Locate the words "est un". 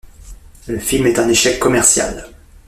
1.05-1.29